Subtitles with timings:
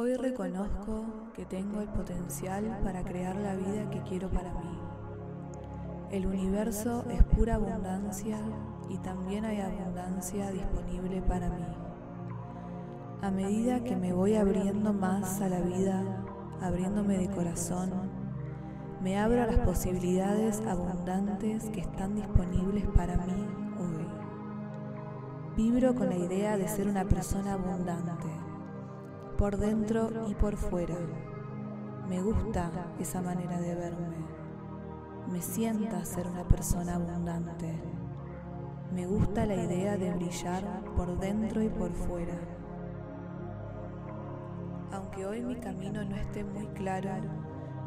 [0.00, 4.78] Hoy reconozco que tengo el potencial para crear la vida que quiero para mí.
[6.12, 8.38] El universo es pura abundancia
[8.88, 11.66] y también hay abundancia disponible para mí.
[13.22, 16.04] A medida que me voy abriendo más a la vida,
[16.62, 17.90] abriéndome de corazón,
[19.02, 23.48] me abro a las posibilidades abundantes que están disponibles para mí
[23.80, 24.06] hoy.
[25.56, 28.28] Vibro con la idea de ser una persona abundante,
[29.38, 30.96] por dentro y por fuera.
[32.08, 34.16] Me gusta esa manera de verme.
[35.30, 37.72] Me sienta ser una persona abundante.
[38.92, 40.64] Me gusta la idea de brillar
[40.96, 42.34] por dentro y por fuera.
[44.90, 47.10] Aunque hoy mi camino no esté muy claro,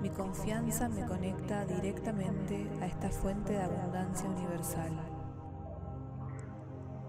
[0.02, 4.92] mi confianza me conecta directamente a esta fuente de abundancia universal.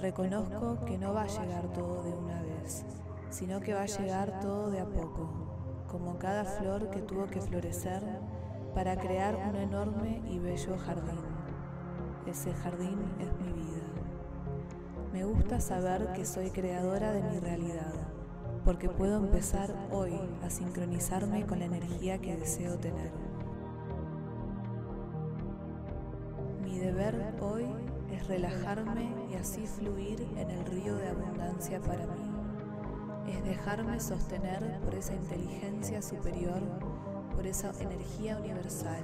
[0.00, 2.84] Reconozco que no va a llegar todo de una vez,
[3.32, 7.40] sino que va a llegar todo de a poco, como cada flor que tuvo que
[7.40, 8.02] florecer
[8.74, 11.20] para crear un enorme y bello jardín.
[12.26, 13.82] Ese jardín es mi vida.
[15.12, 17.94] Me gusta saber que soy creadora de mi realidad,
[18.64, 23.12] porque puedo empezar hoy a sincronizarme con la energía que deseo tener.
[26.62, 27.66] Mi deber hoy
[28.10, 32.31] es relajarme y así fluir en el río de abundancia para mí.
[33.32, 36.60] Es dejarme sostener por esa inteligencia superior,
[37.34, 39.02] por esa energía universal,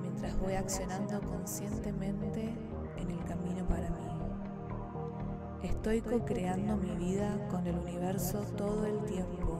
[0.00, 2.54] mientras voy accionando conscientemente
[2.96, 4.06] en el camino para mí.
[5.62, 9.58] Estoy co-creando mi vida con el universo todo el tiempo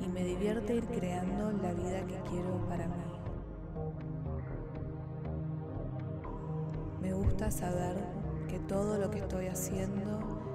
[0.00, 2.94] y me divierte ir creando la vida que quiero para mí.
[7.02, 7.96] Me gusta saber
[8.48, 10.47] que todo lo que estoy haciendo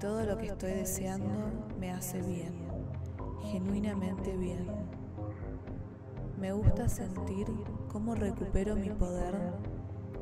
[0.00, 1.28] todo lo que estoy deseando
[1.80, 2.54] me hace bien,
[3.42, 4.66] genuinamente bien.
[6.38, 7.46] Me gusta sentir
[7.88, 9.34] cómo recupero mi poder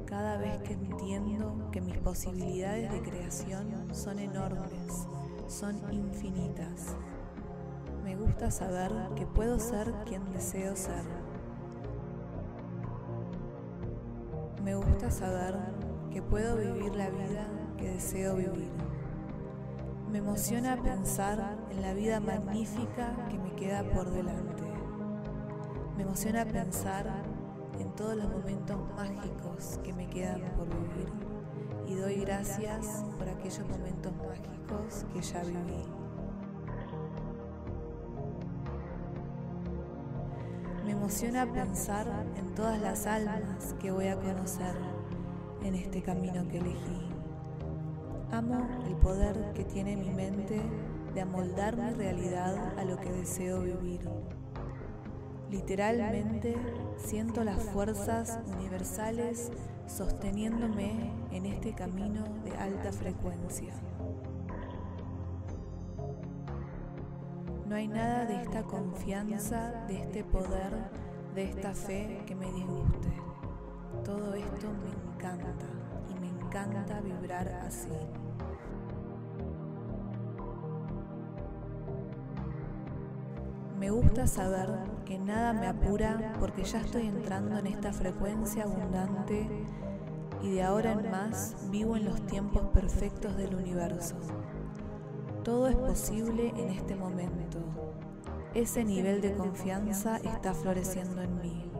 [0.06, 5.06] cada vez que entiendo que mis posibilidades de creación son enormes,
[5.46, 6.96] son infinitas.
[8.02, 11.04] Me gusta saber que puedo ser quien deseo ser.
[14.64, 15.58] Me gusta saber
[16.10, 18.95] que puedo vivir la vida que deseo vivir.
[20.10, 24.62] Me emociona pensar en la vida magnífica que me queda por delante.
[25.96, 27.06] Me emociona pensar
[27.80, 31.12] en todos los momentos mágicos que me quedan por vivir
[31.88, 35.84] y doy gracias por aquellos momentos mágicos que ya viví.
[40.84, 42.06] Me emociona pensar
[42.36, 44.76] en todas las almas que voy a conocer
[45.62, 47.25] en este camino que elegí.
[48.32, 50.60] Amo el poder que tiene mi mente
[51.14, 54.00] de amoldar mi realidad a lo que deseo vivir.
[55.48, 56.56] Literalmente
[56.96, 59.52] siento las fuerzas universales
[59.86, 63.74] sosteniéndome en este camino de alta frecuencia.
[67.68, 70.90] No hay nada de esta confianza, de este poder,
[71.34, 73.08] de esta fe que me disguste.
[74.04, 75.85] Todo esto me encanta
[76.46, 77.88] encanta vibrar así.
[83.78, 84.70] Me gusta saber
[85.04, 89.46] que nada me apura porque ya estoy entrando en esta frecuencia abundante
[90.42, 94.16] y de ahora en más vivo en los tiempos perfectos del universo.
[95.44, 97.58] Todo es posible en este momento.
[98.54, 101.75] Ese nivel de confianza está floreciendo en mí.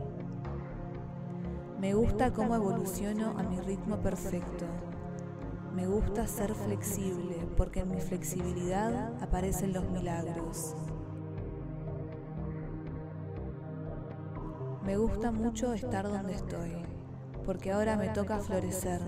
[1.79, 4.65] Me gusta cómo evoluciono a mi ritmo perfecto.
[5.75, 10.75] Me gusta ser flexible porque en mi flexibilidad aparecen los milagros.
[14.83, 16.81] Me gusta mucho estar donde estoy,
[17.45, 19.01] porque ahora me toca florecer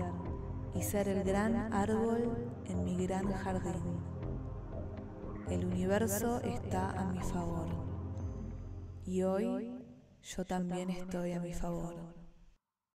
[0.72, 3.98] y ser el gran árbol en mi gran jardín.
[5.48, 7.66] El universo está a mi favor
[9.04, 9.74] y hoy
[10.22, 12.19] yo también estoy a mi favor.